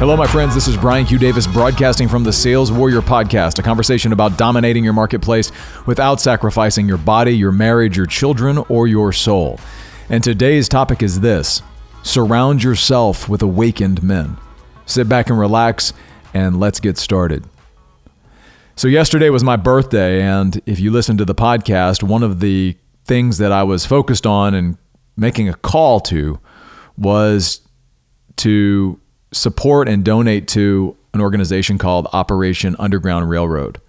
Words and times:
Hello, 0.00 0.16
my 0.16 0.26
friends. 0.26 0.54
This 0.54 0.66
is 0.66 0.78
Brian 0.78 1.04
Q. 1.04 1.18
Davis 1.18 1.46
broadcasting 1.46 2.08
from 2.08 2.24
the 2.24 2.32
Sales 2.32 2.72
Warrior 2.72 3.02
Podcast, 3.02 3.58
a 3.58 3.62
conversation 3.62 4.14
about 4.14 4.38
dominating 4.38 4.82
your 4.82 4.94
marketplace 4.94 5.52
without 5.84 6.22
sacrificing 6.22 6.88
your 6.88 6.96
body, 6.96 7.36
your 7.36 7.52
marriage, 7.52 7.98
your 7.98 8.06
children, 8.06 8.56
or 8.70 8.86
your 8.88 9.12
soul. 9.12 9.60
And 10.08 10.24
today's 10.24 10.70
topic 10.70 11.02
is 11.02 11.20
this 11.20 11.60
surround 12.02 12.62
yourself 12.62 13.28
with 13.28 13.42
awakened 13.42 14.02
men. 14.02 14.38
Sit 14.86 15.06
back 15.06 15.28
and 15.28 15.38
relax, 15.38 15.92
and 16.32 16.58
let's 16.58 16.80
get 16.80 16.96
started. 16.96 17.44
So, 18.76 18.88
yesterday 18.88 19.28
was 19.28 19.44
my 19.44 19.56
birthday, 19.56 20.22
and 20.22 20.62
if 20.64 20.80
you 20.80 20.90
listen 20.90 21.18
to 21.18 21.26
the 21.26 21.34
podcast, 21.34 22.02
one 22.02 22.22
of 22.22 22.40
the 22.40 22.74
things 23.04 23.36
that 23.36 23.52
I 23.52 23.64
was 23.64 23.84
focused 23.84 24.26
on 24.26 24.54
and 24.54 24.78
making 25.18 25.50
a 25.50 25.54
call 25.54 26.00
to 26.00 26.40
was 26.96 27.60
to 28.36 28.98
support 29.32 29.88
and 29.88 30.04
donate 30.04 30.48
to 30.48 30.96
an 31.14 31.20
organization 31.20 31.78
called 31.78 32.08
Operation 32.12 32.76
Underground 32.78 33.28
Railroad. 33.28 33.80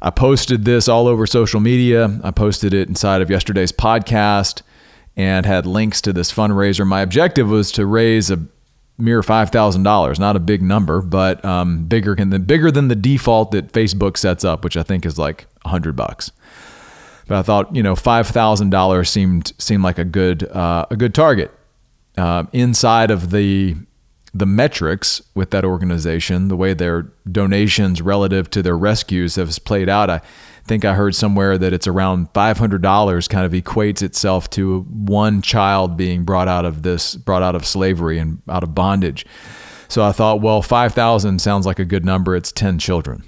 I 0.00 0.10
posted 0.10 0.64
this 0.64 0.88
all 0.88 1.08
over 1.08 1.26
social 1.26 1.60
media. 1.60 2.20
I 2.22 2.30
posted 2.30 2.72
it 2.72 2.88
inside 2.88 3.20
of 3.20 3.30
yesterday's 3.30 3.72
podcast 3.72 4.62
and 5.16 5.44
had 5.44 5.66
links 5.66 6.00
to 6.02 6.12
this 6.12 6.32
fundraiser. 6.32 6.86
My 6.86 7.00
objective 7.00 7.48
was 7.48 7.72
to 7.72 7.84
raise 7.84 8.30
a 8.30 8.38
mere 8.96 9.22
five 9.22 9.50
thousand 9.50 9.82
dollars, 9.82 10.20
not 10.20 10.36
a 10.36 10.40
big 10.40 10.62
number, 10.62 11.02
but 11.02 11.44
um, 11.44 11.84
bigger 11.84 12.14
than 12.14 12.30
the 12.30 12.38
bigger 12.38 12.70
than 12.70 12.88
the 12.88 12.94
default 12.94 13.50
that 13.50 13.72
Facebook 13.72 14.16
sets 14.16 14.44
up, 14.44 14.62
which 14.64 14.76
I 14.76 14.82
think 14.82 15.04
is 15.04 15.18
like 15.18 15.46
a 15.64 15.68
hundred 15.68 15.96
bucks. 15.96 16.30
But 17.26 17.38
I 17.38 17.42
thought, 17.42 17.74
you 17.74 17.82
know, 17.82 17.96
five 17.96 18.28
thousand 18.28 18.70
dollars 18.70 19.10
seemed 19.10 19.52
seemed 19.58 19.82
like 19.82 19.98
a 19.98 20.04
good 20.04 20.44
uh, 20.44 20.86
a 20.90 20.96
good 20.96 21.14
target. 21.14 21.52
Uh, 22.16 22.44
inside 22.52 23.10
of 23.10 23.30
the 23.30 23.76
the 24.34 24.46
metrics 24.46 25.22
with 25.34 25.50
that 25.50 25.64
organization, 25.64 26.48
the 26.48 26.56
way 26.56 26.74
their 26.74 27.10
donations 27.30 28.02
relative 28.02 28.50
to 28.50 28.62
their 28.62 28.76
rescues 28.76 29.36
have 29.36 29.56
played 29.64 29.88
out, 29.88 30.10
I 30.10 30.20
think 30.64 30.84
I 30.84 30.94
heard 30.94 31.14
somewhere 31.14 31.56
that 31.56 31.72
it's 31.72 31.86
around 31.86 32.32
$500 32.34 33.28
kind 33.28 33.46
of 33.46 33.52
equates 33.52 34.02
itself 34.02 34.50
to 34.50 34.82
one 34.82 35.40
child 35.40 35.96
being 35.96 36.24
brought 36.24 36.48
out 36.48 36.64
of 36.64 36.82
this, 36.82 37.14
brought 37.14 37.42
out 37.42 37.54
of 37.54 37.66
slavery 37.66 38.18
and 38.18 38.42
out 38.48 38.62
of 38.62 38.74
bondage. 38.74 39.24
So 39.88 40.04
I 40.04 40.12
thought, 40.12 40.42
well, 40.42 40.60
5,000 40.60 41.40
sounds 41.40 41.64
like 41.64 41.78
a 41.78 41.84
good 41.84 42.04
number. 42.04 42.36
It's 42.36 42.52
10 42.52 42.78
children. 42.78 43.24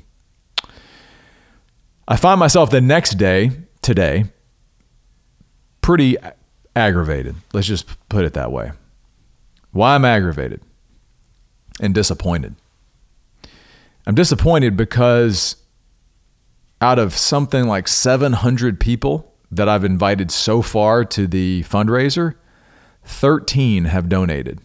I 2.06 2.16
find 2.16 2.38
myself 2.38 2.70
the 2.70 2.80
next 2.80 3.14
day, 3.14 3.52
today, 3.80 4.24
pretty 5.80 6.18
aggravated. 6.76 7.36
Let's 7.54 7.66
just 7.66 7.86
put 8.08 8.24
it 8.24 8.34
that 8.34 8.52
way. 8.52 8.72
Why 9.70 9.94
I'm 9.94 10.04
aggravated? 10.04 10.60
And 11.80 11.94
disappointed. 11.94 12.54
I'm 14.06 14.14
disappointed 14.14 14.76
because 14.76 15.56
out 16.80 16.98
of 16.98 17.14
something 17.14 17.66
like 17.66 17.88
700 17.88 18.78
people 18.78 19.34
that 19.50 19.68
I've 19.68 19.84
invited 19.84 20.30
so 20.30 20.62
far 20.62 21.04
to 21.06 21.26
the 21.26 21.64
fundraiser, 21.64 22.36
13 23.04 23.86
have 23.86 24.08
donated. 24.08 24.60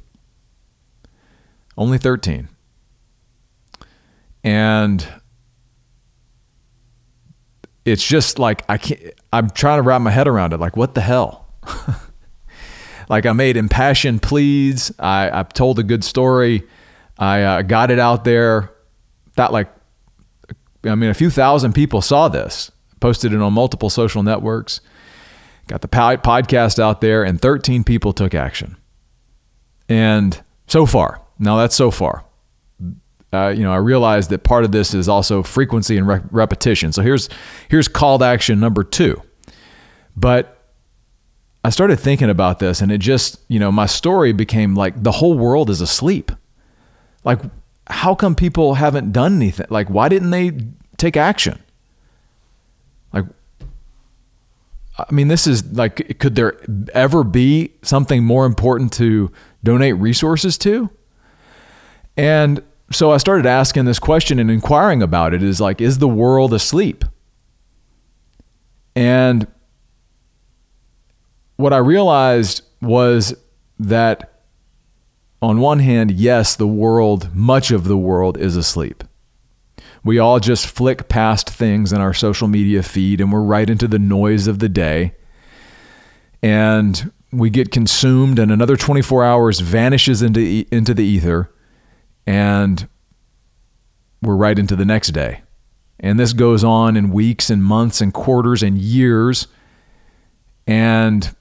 Only 1.78 1.98
13. 1.98 2.48
And 4.44 5.08
it's 7.84 8.06
just 8.06 8.40
like 8.40 8.64
I 8.70 8.78
can't 8.78 9.02
I'm 9.34 9.50
trying 9.50 9.80
to 9.80 9.84
wrap 9.84 10.02
my 10.02 10.12
head 10.12 10.28
around 10.28 10.54
it. 10.54 10.60
Like 10.60 10.78
what 10.78 10.96
the 10.96 11.02
hell? 11.02 11.48
like 13.10 13.26
I 13.26 13.34
made 13.34 13.58
impassioned 13.58 14.22
pleas. 14.22 14.92
I, 15.00 15.30
I've 15.30 15.50
told 15.50 15.80
a 15.80 15.84
good 15.84 16.04
story. 16.04 16.64
I 17.18 17.42
uh, 17.42 17.62
got 17.62 17.92
it 17.92 18.00
out 18.00 18.24
there. 18.24 18.72
That 19.36 19.52
like, 19.52 19.70
I 20.84 20.96
mean, 20.96 21.10
a 21.10 21.14
few 21.14 21.30
thousand 21.30 21.74
people 21.74 22.02
saw 22.02 22.28
this. 22.28 22.72
Posted 23.00 23.34
it 23.34 23.42
on 23.42 23.54
multiple 23.54 23.90
social 23.90 24.24
networks. 24.24 24.82
Got 25.68 25.82
the 25.82 25.88
podcast 25.88 26.80
out 26.80 27.02
there, 27.02 27.24
and 27.24 27.42
13 27.42 27.84
people 27.84 28.14
took 28.14 28.34
action. 28.34 28.78
And 29.90 30.42
so 30.68 30.86
far, 30.86 31.22
now 31.40 31.58
that's 31.58 31.76
so 31.76 31.92
far. 31.92 32.26
Uh, 33.34 33.50
you 33.50 33.64
know, 33.64 33.74
I 33.74 33.78
realize 33.78 34.30
that 34.30 34.44
part 34.44 34.64
of 34.64 34.72
this 34.72 34.94
is 34.94 35.10
also 35.10 35.44
frequency 35.44 35.98
and 35.98 36.08
re- 36.08 36.22
repetition. 36.32 36.92
So 36.92 37.02
here's 37.02 37.30
here's 37.70 37.88
called 37.88 38.24
action 38.24 38.60
number 38.60 38.84
two. 38.84 39.22
But 40.16 40.56
I 41.64 41.70
started 41.70 42.00
thinking 42.00 42.30
about 42.30 42.60
this, 42.60 42.80
and 42.80 42.92
it 42.92 43.00
just, 43.00 43.42
you 43.48 43.60
know, 43.60 43.72
my 43.72 43.88
story 43.88 44.32
became 44.32 44.76
like 44.76 45.02
the 45.02 45.12
whole 45.12 45.38
world 45.38 45.70
is 45.70 45.82
asleep. 45.82 46.32
Like, 47.26 47.42
how 47.88 48.16
come 48.16 48.36
people 48.36 48.76
haven't 48.76 49.12
done 49.12 49.36
anything? 49.36 49.68
Like, 49.70 49.90
why 49.90 50.08
didn't 50.08 50.30
they 50.30 50.52
take 50.98 51.18
action? 51.18 51.62
Like, 53.12 53.26
I 54.98 55.12
mean, 55.12 55.28
this 55.28 55.46
is 55.48 55.66
like, 55.74 56.20
could 56.20 56.36
there 56.36 56.58
ever 56.94 57.24
be 57.24 57.74
something 57.82 58.24
more 58.24 58.46
important 58.46 58.94
to 58.94 59.32
donate 59.64 59.98
resources 59.98 60.58
to? 60.60 60.90
And 62.16 62.64
so 62.92 63.12
I 63.12 63.18
started 63.18 63.46
asking 63.46 63.86
this 63.86 64.00
question 64.00 64.40
and 64.40 64.50
inquiring 64.50 65.02
about 65.02 65.34
it 65.34 65.44
is 65.44 65.60
like, 65.60 65.82
is 65.82 65.98
the 65.98 66.08
world 66.08 66.54
asleep? 66.54 67.04
And 68.96 69.48
what 71.58 71.74
I 71.74 71.78
realized 71.78 72.62
was 72.82 73.34
that 73.80 74.35
on 75.46 75.60
one 75.60 75.80
hand, 75.80 76.10
yes, 76.12 76.56
the 76.56 76.68
world, 76.68 77.34
much 77.36 77.70
of 77.70 77.84
the 77.84 77.98
world 77.98 78.36
is 78.38 78.58
asleep. 78.58 79.04
We 80.04 80.18
all 80.18 80.40
just 80.40 80.66
flick 80.66 81.08
past 81.08 81.50
things 81.50 81.94
in 81.94 82.02
our 82.02 82.16
social 82.16 82.48
media 82.48 82.82
feed 82.82 83.22
and 83.22 83.32
we're 83.32 83.42
right 83.42 83.70
into 83.70 83.88
the 83.88 84.00
noise 84.00 84.48
of 84.48 84.58
the 84.58 84.70
day. 84.70 85.14
And 86.42 87.12
we 87.32 87.52
get 87.52 87.72
consumed, 87.72 88.40
and 88.40 88.52
another 88.52 88.76
24 88.76 89.24
hours 89.24 89.60
vanishes 89.60 90.22
into, 90.22 90.66
into 90.72 90.94
the 90.94 91.04
ether, 91.04 91.52
and 92.26 92.88
we're 94.22 94.36
right 94.36 94.58
into 94.58 94.76
the 94.76 94.86
next 94.86 95.10
day. 95.10 95.42
And 96.00 96.20
this 96.20 96.34
goes 96.34 96.64
on 96.64 96.98
in 96.98 97.12
weeks 97.12 97.50
and 97.50 97.64
months 97.64 98.02
and 98.02 98.14
quarters 98.14 98.64
and 98.64 98.78
years. 98.78 99.48
And 100.68 101.36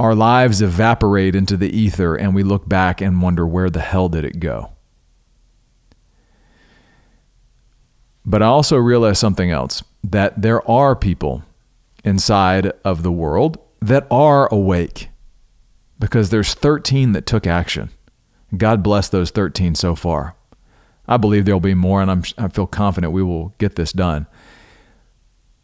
our 0.00 0.14
lives 0.14 0.62
evaporate 0.62 1.36
into 1.36 1.58
the 1.58 1.68
ether 1.68 2.16
and 2.16 2.34
we 2.34 2.42
look 2.42 2.66
back 2.66 3.02
and 3.02 3.20
wonder 3.20 3.46
where 3.46 3.68
the 3.68 3.82
hell 3.82 4.08
did 4.08 4.24
it 4.24 4.40
go? 4.40 4.72
But 8.24 8.42
I 8.42 8.46
also 8.46 8.78
realize 8.78 9.18
something 9.18 9.50
else 9.50 9.82
that 10.02 10.40
there 10.40 10.68
are 10.68 10.96
people 10.96 11.42
inside 12.02 12.72
of 12.82 13.02
the 13.02 13.12
world 13.12 13.58
that 13.82 14.06
are 14.10 14.52
awake 14.52 15.10
because 15.98 16.30
there's 16.30 16.54
13 16.54 17.12
that 17.12 17.26
took 17.26 17.46
action. 17.46 17.90
God 18.56 18.82
bless 18.82 19.10
those 19.10 19.30
13 19.30 19.74
so 19.74 19.94
far. 19.94 20.34
I 21.06 21.18
believe 21.18 21.44
there'll 21.44 21.60
be 21.60 21.74
more, 21.74 22.00
and 22.00 22.10
I'm, 22.10 22.22
I 22.38 22.48
feel 22.48 22.66
confident 22.66 23.12
we 23.12 23.22
will 23.22 23.54
get 23.58 23.76
this 23.76 23.92
done. 23.92 24.26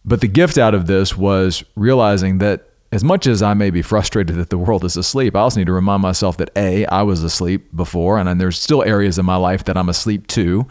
But 0.05 0.21
the 0.21 0.29
gift 0.29 0.59
out 0.59 0.75
of 0.75 0.87
this 0.87 1.17
was 1.17 1.65
realizing 1.75 2.37
that 2.39 2.69
as 2.93 3.03
much 3.03 3.27
as 3.27 3.43
I 3.43 3.55
may 3.55 3.71
be 3.71 3.83
frustrated 3.83 4.37
that 4.37 4.51
the 4.51 4.59
world 4.59 4.85
is 4.85 4.97
asleep, 4.97 5.35
I 5.35 5.41
also 5.41 5.61
need 5.61 5.67
to 5.67 5.73
remind 5.73 6.03
myself 6.03 6.37
that 6.37 6.51
A, 6.57 6.87
I 6.87 7.03
was 7.03 7.23
asleep 7.23 7.75
before, 7.75 8.19
and 8.19 8.41
there's 8.41 8.59
still 8.59 8.83
areas 8.85 9.19
in 9.19 9.27
my 9.27 9.37
life 9.37 9.65
that 9.65 9.77
I'm 9.77 9.89
asleep 9.89 10.27
too. 10.27 10.67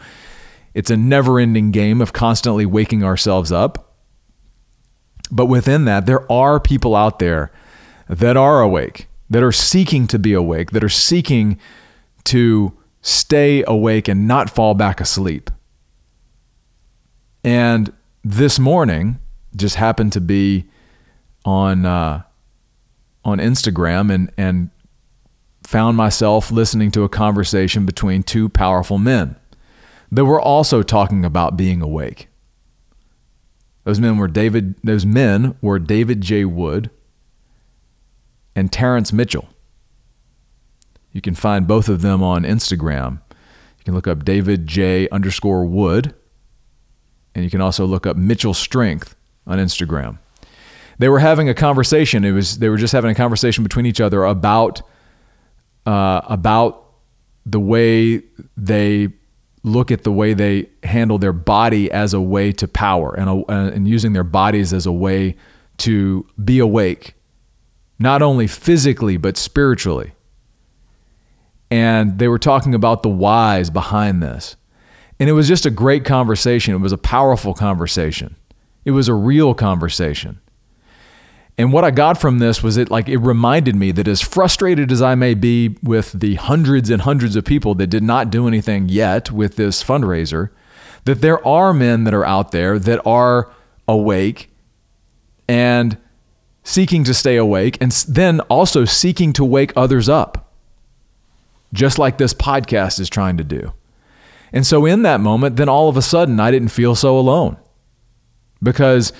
It's 0.74 0.90
a 0.90 0.96
never 0.96 1.38
ending 1.38 1.70
game 1.70 2.00
of 2.00 2.12
constantly 2.12 2.66
waking 2.66 3.04
ourselves 3.04 3.52
up. 3.52 3.94
But 5.30 5.46
within 5.46 5.84
that, 5.86 6.06
there 6.06 6.30
are 6.30 6.60
people 6.60 6.94
out 6.94 7.18
there 7.18 7.52
that 8.08 8.36
are 8.36 8.60
awake, 8.62 9.08
that 9.28 9.42
are 9.42 9.52
seeking 9.52 10.06
to 10.06 10.18
be 10.18 10.32
awake, 10.32 10.70
that 10.70 10.84
are 10.84 10.88
seeking 10.88 11.58
to 12.24 12.76
stay 13.02 13.62
awake 13.66 14.08
and 14.08 14.26
not 14.26 14.50
fall 14.50 14.74
back 14.74 15.00
asleep. 15.00 15.50
And 17.44 17.92
this 18.24 18.58
morning 18.58 19.18
just 19.54 19.76
happened 19.76 20.12
to 20.12 20.20
be 20.20 20.66
on 21.46 21.86
uh, 21.86 22.22
on 23.24 23.38
Instagram 23.38 24.12
and 24.12 24.30
and 24.36 24.70
found 25.62 25.96
myself 25.96 26.50
listening 26.50 26.90
to 26.90 27.04
a 27.04 27.08
conversation 27.08 27.86
between 27.86 28.22
two 28.22 28.48
powerful 28.48 28.98
men 28.98 29.36
that 30.12 30.24
were 30.24 30.40
also 30.40 30.82
talking 30.82 31.24
about 31.24 31.56
being 31.56 31.80
awake. 31.80 32.28
Those 33.84 34.00
men 34.00 34.18
were 34.18 34.28
David. 34.28 34.74
Those 34.82 35.06
men 35.06 35.56
were 35.62 35.78
David 35.78 36.20
J. 36.20 36.44
Wood 36.44 36.90
and 38.54 38.70
Terence 38.72 39.12
Mitchell. 39.12 39.48
You 41.12 41.20
can 41.20 41.34
find 41.34 41.66
both 41.66 41.88
of 41.88 42.02
them 42.02 42.22
on 42.22 42.42
Instagram. 42.42 43.20
You 43.78 43.84
can 43.84 43.94
look 43.94 44.08
up 44.08 44.24
David 44.24 44.66
J. 44.66 45.08
underscore 45.10 45.64
Wood, 45.64 46.14
and 47.34 47.44
you 47.44 47.50
can 47.50 47.60
also 47.60 47.86
look 47.86 48.06
up 48.06 48.16
Mitchell 48.16 48.52
Strength 48.52 49.14
on 49.46 49.58
Instagram 49.58 50.18
they 50.98 51.08
were 51.08 51.18
having 51.18 51.48
a 51.48 51.54
conversation. 51.54 52.24
It 52.24 52.32
was 52.32 52.58
they 52.58 52.68
were 52.68 52.76
just 52.76 52.92
having 52.92 53.10
a 53.10 53.14
conversation 53.14 53.62
between 53.62 53.86
each 53.86 54.00
other 54.00 54.24
about 54.24 54.82
uh, 55.84 56.20
about 56.24 56.86
the 57.44 57.60
way 57.60 58.22
they 58.56 59.08
look 59.62 59.90
at 59.90 60.04
the 60.04 60.12
way 60.12 60.32
they 60.32 60.68
handle 60.84 61.18
their 61.18 61.32
body 61.32 61.90
as 61.90 62.14
a 62.14 62.20
way 62.20 62.52
to 62.52 62.68
power 62.68 63.14
and, 63.14 63.28
a, 63.28 63.52
and 63.52 63.88
using 63.88 64.12
their 64.12 64.24
bodies 64.24 64.72
as 64.72 64.86
a 64.86 64.92
way 64.92 65.36
to 65.78 66.24
be 66.42 66.60
awake, 66.60 67.14
not 67.98 68.22
only 68.22 68.46
physically, 68.46 69.16
but 69.16 69.36
spiritually. 69.36 70.12
And 71.68 72.18
they 72.18 72.28
were 72.28 72.38
talking 72.38 72.74
about 72.74 73.02
the 73.02 73.08
whys 73.08 73.70
behind 73.70 74.22
this. 74.22 74.54
And 75.18 75.28
it 75.28 75.32
was 75.32 75.48
just 75.48 75.66
a 75.66 75.70
great 75.70 76.04
conversation. 76.04 76.74
It 76.74 76.78
was 76.78 76.92
a 76.92 76.98
powerful 76.98 77.52
conversation. 77.52 78.36
It 78.84 78.92
was 78.92 79.08
a 79.08 79.14
real 79.14 79.52
conversation. 79.52 80.40
And 81.58 81.72
what 81.72 81.84
I 81.84 81.90
got 81.90 82.20
from 82.20 82.38
this 82.38 82.62
was 82.62 82.76
it 82.76 82.90
like 82.90 83.08
it 83.08 83.16
reminded 83.18 83.76
me 83.76 83.90
that 83.92 84.06
as 84.06 84.20
frustrated 84.20 84.92
as 84.92 85.00
I 85.00 85.14
may 85.14 85.34
be 85.34 85.76
with 85.82 86.12
the 86.12 86.34
hundreds 86.34 86.90
and 86.90 87.02
hundreds 87.02 87.34
of 87.34 87.44
people 87.44 87.74
that 87.76 87.86
did 87.86 88.02
not 88.02 88.30
do 88.30 88.46
anything 88.46 88.88
yet 88.88 89.30
with 89.30 89.56
this 89.56 89.82
fundraiser, 89.82 90.50
that 91.04 91.22
there 91.22 91.44
are 91.46 91.72
men 91.72 92.04
that 92.04 92.12
are 92.12 92.26
out 92.26 92.52
there 92.52 92.78
that 92.78 93.00
are 93.06 93.50
awake 93.88 94.50
and 95.48 95.96
seeking 96.62 97.04
to 97.04 97.14
stay 97.14 97.36
awake 97.36 97.78
and 97.80 97.92
then 98.08 98.40
also 98.40 98.84
seeking 98.84 99.32
to 99.32 99.44
wake 99.44 99.72
others 99.76 100.08
up. 100.08 100.52
Just 101.72 101.98
like 101.98 102.18
this 102.18 102.34
podcast 102.34 103.00
is 103.00 103.08
trying 103.08 103.38
to 103.38 103.44
do. 103.44 103.72
And 104.52 104.66
so 104.66 104.84
in 104.84 105.02
that 105.02 105.20
moment, 105.20 105.56
then 105.56 105.68
all 105.68 105.88
of 105.88 105.96
a 105.96 106.02
sudden 106.02 106.38
I 106.38 106.50
didn't 106.50 106.68
feel 106.68 106.94
so 106.94 107.18
alone. 107.18 107.56
Because 108.62 109.12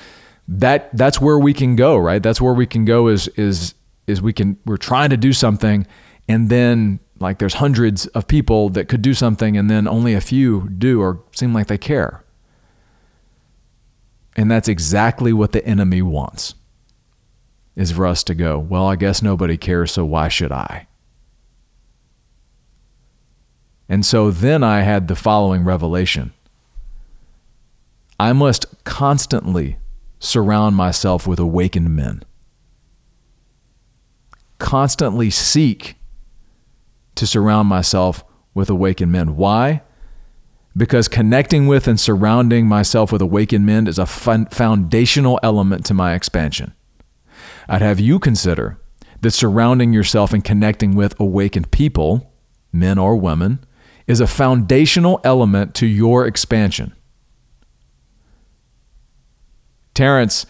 that 0.49 0.97
that's 0.97 1.21
where 1.21 1.39
we 1.39 1.53
can 1.53 1.77
go, 1.77 1.97
right? 1.97 2.23
That's 2.23 2.41
where 2.41 2.55
we 2.55 2.67
can 2.67 2.85
go 2.85 3.09
is 3.09 3.29
is 3.29 3.75
is 4.07 4.23
we 4.23 4.33
can 4.33 4.59
we're 4.65 4.77
trying 4.77 5.11
to 5.11 5.17
do 5.17 5.33
something 5.33 5.87
and 6.29 6.49
then 6.49 7.01
like 7.19 7.39
there's 7.39 7.55
hundreds 7.55 8.07
of 8.09 8.27
people 8.27 8.69
that 8.71 8.89
could 8.89 9.03
do 9.03 9.15
something 9.15 9.57
and 9.57 9.71
then 9.71 9.89
only 9.89 10.15
a 10.15 10.21
few 10.21 10.69
do 10.69 11.01
or 11.01 11.23
seem 11.33 11.53
like 11.53 11.67
they 11.67 11.79
care. 11.79 12.23
And 14.37 14.51
that's 14.51 14.69
exactly 14.69 15.33
what 15.33 15.53
the 15.53 15.65
enemy 15.65 16.03
wants. 16.03 16.55
Is 17.75 17.93
for 17.93 18.07
us 18.07 18.25
to 18.25 18.35
go, 18.35 18.59
well, 18.59 18.87
I 18.87 18.97
guess 18.97 19.21
nobody 19.21 19.59
cares, 19.59 19.93
so 19.93 20.05
why 20.05 20.29
should 20.29 20.53
I? 20.53 20.87
And 23.89 24.05
so 24.05 24.31
then 24.31 24.63
I 24.63 24.81
had 24.81 25.09
the 25.09 25.17
following 25.17 25.65
revelation 25.65 26.33
I 28.19 28.33
must 28.33 28.67
constantly 28.85 29.77
surround 30.19 30.77
myself 30.77 31.27
with 31.27 31.39
awakened 31.39 31.95
men. 31.95 32.23
Constantly 34.59 35.31
seek 35.31 35.97
to 37.15 37.27
surround 37.27 37.69
myself 37.69 38.25
with 38.55 38.71
awakened 38.71 39.13
men. 39.13 39.37
Why? 39.37 39.83
Because 40.77 41.09
connecting 41.09 41.67
with 41.67 41.87
and 41.87 41.99
surrounding 42.01 42.67
myself 42.67 43.13
with 43.13 43.23
awakened 43.23 43.67
men 43.67 43.87
is 43.87 43.99
a 43.99 44.07
foundational 44.07 45.39
element 45.43 45.85
to 45.87 45.95
my 45.95 46.15
expansion. 46.15 46.75
I'd 47.69 47.83
have 47.83 48.01
you 48.01 48.19
consider 48.19 48.79
that 49.21 49.31
surrounding 49.31 49.93
yourself 49.93 50.33
and 50.33 50.45
connecting 50.45 50.95
with 50.95 51.19
awakened 51.21 51.71
people, 51.71 52.33
men 52.73 52.99
or 52.99 53.17
women, 53.17 53.65
is 54.07 54.21
a 54.21 54.27
foundational 54.27 55.21
element 55.25 55.75
to 55.75 55.87
your 55.87 56.27
expansion. 56.27 56.95
Terence, 59.97 60.47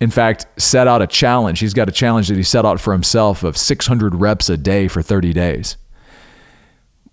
in 0.00 0.10
fact, 0.10 0.46
set 0.56 0.86
out 0.88 1.02
a 1.02 1.06
challenge. 1.06 1.58
He's 1.60 1.74
got 1.74 1.88
a 1.88 1.92
challenge 1.92 2.28
that 2.28 2.36
he 2.36 2.42
set 2.42 2.64
out 2.64 2.80
for 2.80 2.92
himself 2.92 3.42
of 3.42 3.56
600 3.58 4.14
reps 4.14 4.48
a 4.48 4.56
day 4.56 4.88
for 4.88 5.02
30 5.02 5.32
days. 5.32 5.76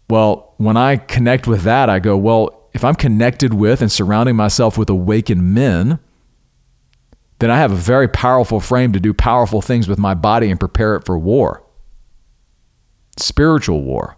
Well, 0.10 0.54
when 0.58 0.78
I 0.78 0.98
connect 0.98 1.48
with 1.48 1.64
that, 1.64 1.90
I 1.90 2.00
go, 2.00 2.16
well, 2.16 2.70
if 2.74 2.84
I'm 2.84 2.96
connected 2.96 3.54
with 3.54 3.82
and 3.82 3.92
surrounding 3.92 4.36
myself 4.36 4.78
with 4.78 4.90
awakened 4.90 5.54
men, 5.54 6.00
then 7.40 7.50
I 7.50 7.58
have 7.58 7.72
a 7.72 7.76
very 7.76 8.08
powerful 8.08 8.60
frame 8.60 8.94
to 8.94 9.00
do 9.00 9.14
powerful 9.14 9.62
things 9.62 9.88
with 9.88 9.98
my 9.98 10.14
body 10.14 10.52
and 10.52 10.60
prepare 10.60 10.96
it 10.96 11.06
for 11.06 11.18
war. 11.18 11.64
Spiritual 13.18 13.82
war. 13.82 14.18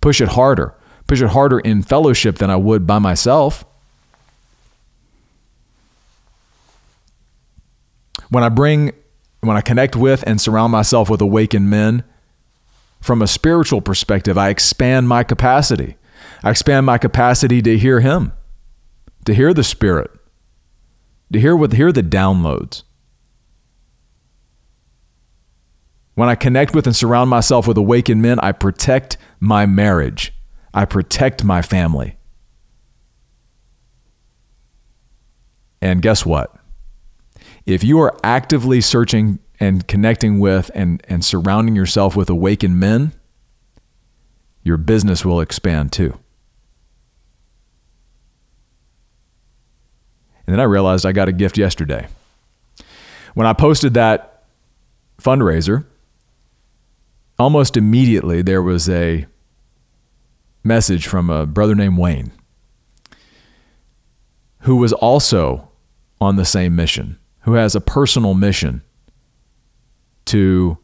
Push 0.00 0.20
it 0.20 0.28
harder. 0.28 0.74
Push 1.06 1.20
it 1.20 1.28
harder 1.28 1.60
in 1.60 1.82
fellowship 1.82 2.38
than 2.38 2.50
I 2.50 2.56
would 2.56 2.86
by 2.86 2.98
myself. 2.98 3.64
When 8.30 8.42
I 8.42 8.48
bring, 8.48 8.92
when 9.40 9.56
I 9.56 9.60
connect 9.60 9.96
with 9.96 10.24
and 10.26 10.40
surround 10.40 10.72
myself 10.72 11.08
with 11.08 11.20
awakened 11.20 11.70
men, 11.70 12.04
from 13.00 13.22
a 13.22 13.26
spiritual 13.26 13.80
perspective, 13.80 14.36
I 14.36 14.48
expand 14.48 15.08
my 15.08 15.22
capacity. 15.22 15.96
I 16.42 16.50
expand 16.50 16.86
my 16.86 16.98
capacity 16.98 17.62
to 17.62 17.78
hear 17.78 18.00
Him, 18.00 18.32
to 19.24 19.34
hear 19.34 19.54
the 19.54 19.62
Spirit, 19.62 20.10
to 21.32 21.38
hear 21.38 21.54
what 21.54 21.72
hear 21.72 21.92
the 21.92 22.02
downloads. 22.02 22.82
When 26.14 26.30
I 26.30 26.34
connect 26.34 26.74
with 26.74 26.86
and 26.86 26.96
surround 26.96 27.28
myself 27.28 27.68
with 27.68 27.76
awakened 27.76 28.22
men, 28.22 28.40
I 28.40 28.52
protect 28.52 29.18
my 29.38 29.66
marriage. 29.66 30.32
I 30.72 30.86
protect 30.86 31.44
my 31.44 31.60
family. 31.60 32.16
And 35.82 36.00
guess 36.00 36.24
what? 36.24 36.55
If 37.66 37.82
you 37.82 38.00
are 38.00 38.16
actively 38.22 38.80
searching 38.80 39.40
and 39.58 39.86
connecting 39.86 40.38
with 40.38 40.70
and, 40.74 41.02
and 41.08 41.24
surrounding 41.24 41.74
yourself 41.74 42.14
with 42.14 42.30
awakened 42.30 42.78
men, 42.78 43.12
your 44.62 44.76
business 44.76 45.24
will 45.24 45.40
expand 45.40 45.92
too. 45.92 46.18
And 50.46 50.54
then 50.54 50.60
I 50.60 50.64
realized 50.64 51.04
I 51.04 51.12
got 51.12 51.28
a 51.28 51.32
gift 51.32 51.58
yesterday. 51.58 52.06
When 53.34 53.46
I 53.46 53.52
posted 53.52 53.94
that 53.94 54.44
fundraiser, 55.20 55.84
almost 57.38 57.76
immediately 57.76 58.42
there 58.42 58.62
was 58.62 58.88
a 58.88 59.26
message 60.62 61.06
from 61.06 61.30
a 61.30 61.46
brother 61.46 61.74
named 61.74 61.98
Wayne 61.98 62.32
who 64.60 64.76
was 64.76 64.92
also 64.92 65.68
on 66.20 66.36
the 66.36 66.44
same 66.44 66.74
mission, 66.74 67.18
who 67.46 67.54
has 67.54 67.76
a 67.76 67.80
personal 67.80 68.34
mission 68.34 68.82
to 70.26 70.76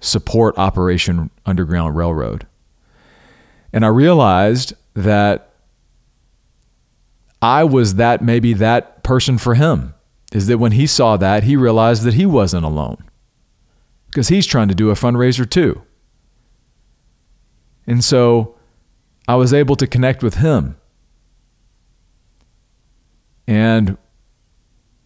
support 0.00 0.58
Operation 0.58 1.30
Underground 1.46 1.96
Railroad. 1.96 2.44
And 3.72 3.84
I 3.84 3.88
realized 3.88 4.74
that 4.94 5.52
I 7.40 7.62
was 7.62 7.94
that 7.94 8.20
maybe 8.20 8.52
that 8.54 9.04
person 9.04 9.38
for 9.38 9.54
him. 9.54 9.94
Is 10.32 10.48
that 10.48 10.58
when 10.58 10.72
he 10.72 10.86
saw 10.88 11.16
that, 11.16 11.44
he 11.44 11.56
realized 11.56 12.02
that 12.02 12.14
he 12.14 12.26
wasn't 12.26 12.64
alone 12.64 13.08
because 14.06 14.28
he's 14.28 14.44
trying 14.44 14.68
to 14.68 14.74
do 14.74 14.90
a 14.90 14.94
fundraiser 14.94 15.48
too. 15.48 15.82
And 17.86 18.02
so 18.02 18.56
I 19.28 19.36
was 19.36 19.54
able 19.54 19.76
to 19.76 19.86
connect 19.86 20.22
with 20.22 20.34
him. 20.34 20.76
And 23.46 23.96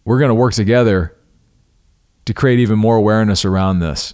we're 0.05 0.19
going 0.19 0.29
to 0.29 0.35
work 0.35 0.53
together 0.53 1.15
to 2.25 2.33
create 2.33 2.59
even 2.59 2.79
more 2.79 2.95
awareness 2.95 3.45
around 3.45 3.79
this. 3.79 4.13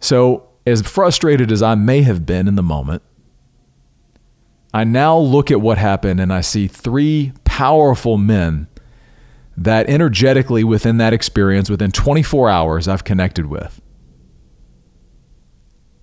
So, 0.00 0.48
as 0.66 0.82
frustrated 0.82 1.50
as 1.50 1.62
I 1.62 1.74
may 1.74 2.02
have 2.02 2.26
been 2.26 2.48
in 2.48 2.54
the 2.54 2.62
moment, 2.62 3.02
I 4.72 4.84
now 4.84 5.18
look 5.18 5.50
at 5.50 5.60
what 5.60 5.78
happened 5.78 6.20
and 6.20 6.32
I 6.32 6.42
see 6.42 6.68
three 6.68 7.32
powerful 7.44 8.16
men 8.16 8.68
that 9.56 9.90
energetically 9.90 10.64
within 10.64 10.96
that 10.98 11.12
experience, 11.12 11.68
within 11.68 11.90
24 11.90 12.48
hours, 12.48 12.88
I've 12.88 13.04
connected 13.04 13.46
with. 13.46 13.80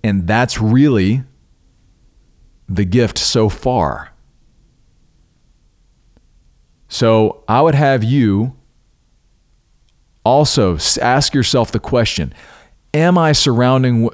And 0.04 0.26
that's 0.26 0.60
really 0.60 1.24
the 2.68 2.84
gift 2.84 3.18
so 3.18 3.48
far. 3.48 4.07
So 6.88 7.44
I 7.46 7.60
would 7.60 7.74
have 7.74 8.02
you 8.02 8.56
also 10.24 10.78
ask 11.00 11.34
yourself 11.34 11.70
the 11.70 11.78
question 11.78 12.34
Am 12.94 13.18
I 13.18 13.32
surrounding, 13.32 14.08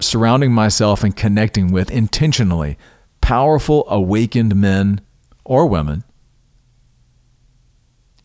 surrounding 0.00 0.52
myself 0.52 1.02
and 1.02 1.16
connecting 1.16 1.72
with 1.72 1.90
intentionally 1.90 2.76
powerful, 3.20 3.86
awakened 3.88 4.54
men 4.54 5.00
or 5.44 5.66
women? 5.66 6.04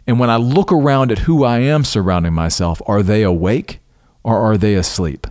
And 0.06 0.20
when 0.20 0.30
I 0.30 0.36
look 0.36 0.74
around 0.74 1.12
at 1.14 1.20
who 1.20 1.46
I 1.46 1.60
am 1.60 1.86
surrounding 1.86 2.34
myself, 2.34 2.82
are 2.86 3.02
they 3.02 3.24
awake 3.24 3.80
or 4.24 4.38
are 4.38 4.58
they 4.58 4.76
asleep? 4.76 5.26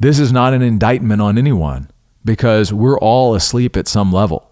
This 0.00 0.18
is 0.18 0.32
not 0.32 0.54
an 0.54 0.62
indictment 0.62 1.20
on 1.20 1.36
anyone 1.36 1.90
because 2.24 2.72
we're 2.72 2.98
all 2.98 3.34
asleep 3.34 3.76
at 3.76 3.86
some 3.86 4.10
level. 4.10 4.50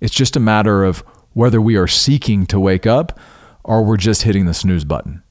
It's 0.00 0.14
just 0.14 0.36
a 0.36 0.40
matter 0.40 0.84
of 0.84 1.02
whether 1.32 1.60
we 1.60 1.76
are 1.76 1.86
seeking 1.86 2.46
to 2.46 2.60
wake 2.60 2.86
up 2.86 3.18
or 3.64 3.84
we're 3.84 3.96
just 3.96 4.22
hitting 4.22 4.46
the 4.46 4.54
snooze 4.54 4.84
button. 4.84 5.22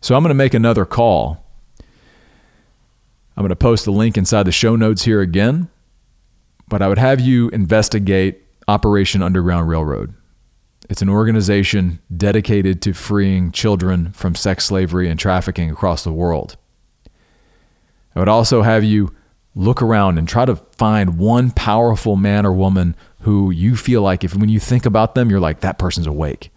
So 0.00 0.14
I'm 0.14 0.22
going 0.22 0.30
to 0.30 0.34
make 0.34 0.54
another 0.54 0.84
call. 0.84 1.44
I'm 3.36 3.42
going 3.42 3.50
to 3.50 3.56
post 3.56 3.84
the 3.84 3.92
link 3.92 4.16
inside 4.16 4.44
the 4.44 4.52
show 4.52 4.76
notes 4.76 5.04
here 5.04 5.20
again, 5.20 5.68
but 6.68 6.82
I 6.82 6.88
would 6.88 6.98
have 6.98 7.20
you 7.20 7.48
investigate 7.50 8.42
Operation 8.66 9.22
Underground 9.22 9.68
Railroad. 9.68 10.14
It's 10.88 11.02
an 11.02 11.08
organization 11.08 12.00
dedicated 12.14 12.82
to 12.82 12.92
freeing 12.92 13.52
children 13.52 14.12
from 14.12 14.34
sex 14.34 14.64
slavery 14.64 15.08
and 15.08 15.20
trafficking 15.20 15.70
across 15.70 16.02
the 16.02 16.12
world. 16.12 16.56
I 18.14 18.18
would 18.18 18.28
also 18.28 18.62
have 18.62 18.82
you 18.82 19.14
look 19.54 19.82
around 19.82 20.18
and 20.18 20.28
try 20.28 20.44
to 20.44 20.56
find 20.56 21.18
one 21.18 21.50
powerful 21.50 22.16
man 22.16 22.46
or 22.46 22.52
woman 22.52 22.94
who 23.22 23.50
you 23.50 23.76
feel 23.76 24.02
like 24.02 24.24
if 24.24 24.34
when 24.34 24.48
you 24.48 24.60
think 24.60 24.86
about 24.86 25.14
them, 25.14 25.30
you're 25.30 25.40
like, 25.40 25.60
that 25.60 25.78
person's 25.78 26.06
awake. 26.06 26.50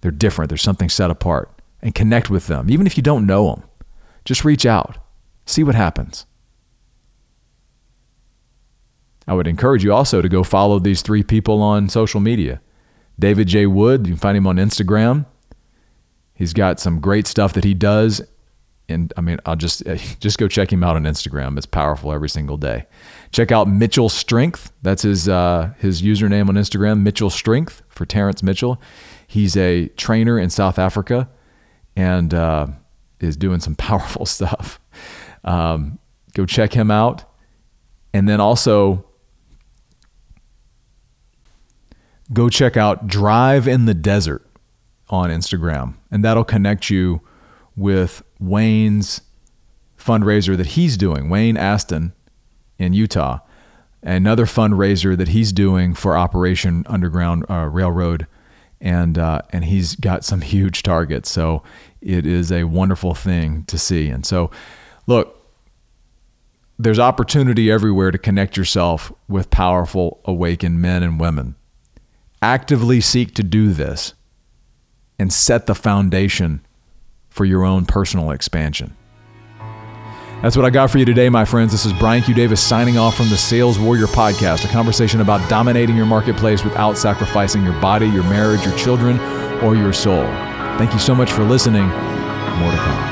They're 0.00 0.10
different. 0.10 0.48
There's 0.48 0.62
something 0.62 0.88
set 0.88 1.10
apart. 1.10 1.50
And 1.82 1.94
connect 1.94 2.28
with 2.28 2.46
them. 2.46 2.70
Even 2.70 2.86
if 2.86 2.96
you 2.98 3.02
don't 3.02 3.26
know 3.26 3.50
them, 3.50 3.64
just 4.26 4.44
reach 4.44 4.66
out, 4.66 4.98
see 5.46 5.64
what 5.64 5.74
happens. 5.74 6.26
I 9.26 9.32
would 9.32 9.46
encourage 9.46 9.82
you 9.82 9.92
also 9.94 10.20
to 10.20 10.28
go 10.28 10.42
follow 10.42 10.78
these 10.78 11.02
three 11.02 11.22
people 11.22 11.62
on 11.62 11.88
social 11.88 12.20
media. 12.20 12.60
David 13.18 13.48
J. 13.48 13.66
Wood, 13.66 14.06
you 14.06 14.14
can 14.14 14.20
find 14.20 14.36
him 14.36 14.46
on 14.46 14.56
Instagram. 14.56 15.24
He's 16.34 16.52
got 16.52 16.80
some 16.80 17.00
great 17.00 17.26
stuff 17.26 17.52
that 17.54 17.64
he 17.64 17.74
does 17.74 18.22
and 18.90 19.12
I 19.16 19.20
mean, 19.20 19.38
I'll 19.46 19.56
just 19.56 19.82
just 20.20 20.38
go 20.38 20.48
check 20.48 20.72
him 20.72 20.82
out 20.84 20.96
on 20.96 21.04
Instagram. 21.04 21.56
It's 21.56 21.66
powerful 21.66 22.12
every 22.12 22.28
single 22.28 22.56
day. 22.56 22.86
Check 23.32 23.52
out 23.52 23.68
Mitchell 23.68 24.08
Strength. 24.08 24.72
That's 24.82 25.02
his 25.02 25.28
uh, 25.28 25.72
his 25.78 26.02
username 26.02 26.48
on 26.48 26.56
Instagram. 26.56 27.02
Mitchell 27.02 27.30
Strength 27.30 27.82
for 27.88 28.04
Terence 28.04 28.42
Mitchell. 28.42 28.80
He's 29.26 29.56
a 29.56 29.88
trainer 29.88 30.38
in 30.38 30.50
South 30.50 30.78
Africa 30.78 31.28
and 31.96 32.34
uh, 32.34 32.66
is 33.20 33.36
doing 33.36 33.60
some 33.60 33.74
powerful 33.76 34.26
stuff. 34.26 34.80
Um, 35.44 35.98
go 36.34 36.46
check 36.46 36.72
him 36.72 36.90
out, 36.90 37.24
and 38.12 38.28
then 38.28 38.40
also 38.40 39.06
go 42.32 42.48
check 42.48 42.76
out 42.76 43.06
Drive 43.06 43.66
in 43.66 43.86
the 43.86 43.94
Desert 43.94 44.46
on 45.08 45.30
Instagram, 45.30 45.94
and 46.10 46.24
that'll 46.24 46.44
connect 46.44 46.90
you 46.90 47.22
with 47.80 48.22
Wayne's 48.38 49.22
fundraiser 49.98 50.54
that 50.54 50.66
he's 50.66 50.98
doing, 50.98 51.30
Wayne 51.30 51.56
Aston 51.56 52.12
in 52.78 52.92
Utah, 52.92 53.38
another 54.02 54.44
fundraiser 54.44 55.16
that 55.16 55.28
he's 55.28 55.50
doing 55.50 55.94
for 55.94 56.16
Operation 56.16 56.84
Underground 56.86 57.46
uh, 57.48 57.66
Railroad, 57.72 58.26
and 58.82 59.16
uh, 59.16 59.40
and 59.50 59.64
he's 59.64 59.96
got 59.96 60.24
some 60.24 60.40
huge 60.42 60.82
targets. 60.82 61.30
So 61.30 61.62
it 62.02 62.26
is 62.26 62.52
a 62.52 62.64
wonderful 62.64 63.14
thing 63.14 63.64
to 63.64 63.78
see. 63.78 64.08
And 64.08 64.26
so, 64.26 64.50
look, 65.06 65.42
there's 66.78 66.98
opportunity 66.98 67.70
everywhere 67.70 68.10
to 68.10 68.18
connect 68.18 68.58
yourself 68.58 69.10
with 69.26 69.48
powerful, 69.50 70.20
awakened 70.26 70.82
men 70.82 71.02
and 71.02 71.18
women. 71.18 71.54
Actively 72.42 73.00
seek 73.00 73.34
to 73.36 73.42
do 73.42 73.72
this 73.72 74.12
and 75.18 75.32
set 75.32 75.64
the 75.64 75.74
foundation 75.74 76.60
for 77.30 77.44
your 77.44 77.64
own 77.64 77.86
personal 77.86 78.30
expansion. 78.30 78.94
That's 80.42 80.56
what 80.56 80.64
I 80.64 80.70
got 80.70 80.90
for 80.90 80.98
you 80.98 81.04
today, 81.04 81.28
my 81.28 81.44
friends. 81.44 81.70
This 81.70 81.84
is 81.84 81.92
Brian 81.92 82.22
Q. 82.22 82.32
Davis 82.32 82.62
signing 82.62 82.96
off 82.96 83.14
from 83.14 83.28
the 83.28 83.36
Sales 83.36 83.78
Warrior 83.78 84.06
Podcast, 84.06 84.64
a 84.64 84.68
conversation 84.68 85.20
about 85.20 85.46
dominating 85.50 85.96
your 85.96 86.06
marketplace 86.06 86.64
without 86.64 86.96
sacrificing 86.96 87.62
your 87.62 87.78
body, 87.80 88.08
your 88.08 88.24
marriage, 88.24 88.64
your 88.64 88.76
children, 88.76 89.20
or 89.62 89.76
your 89.76 89.92
soul. 89.92 90.24
Thank 90.78 90.94
you 90.94 90.98
so 90.98 91.14
much 91.14 91.30
for 91.30 91.44
listening. 91.44 91.86
More 91.86 92.70
to 92.70 92.78
come. 92.78 93.09